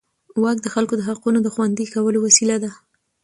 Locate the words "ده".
2.63-2.71